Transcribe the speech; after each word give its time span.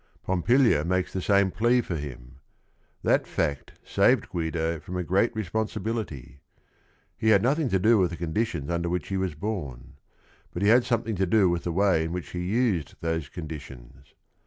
Pompilia 0.23 0.83
makes 0.83 1.13
the 1.13 1.21
same 1.21 1.51
plea 1.51 1.79
for 1.79 1.95
him. 1.95 2.39
That 3.03 3.27
fact 3.27 3.73
saved 3.85 4.29
Guido 4.29 4.79
from 4.79 4.97
a 4.97 5.03
great 5.03 5.35
responsibility. 5.35 6.39
He 7.15 7.29
had 7.29 7.43
nothing 7.43 7.69
to 7.69 7.77
do 7.77 7.99
with 7.99 8.09
the 8.09 8.17
conditions 8.17 8.71
under 8.71 8.89
which 8.89 9.09
he 9.09 9.17
was 9.17 9.35
born. 9.35 9.97
But 10.53 10.63
he 10.63 10.69
had 10.69 10.85
something 10.85 11.13
to 11.17 11.27
do 11.27 11.49
with 11.51 11.65
the 11.65 11.71
way 11.71 12.03
in 12.03 12.13
which 12.13 12.29
he 12.29 12.39
used 12.39 12.95
those 13.01 13.29
conditions. 13.29 14.15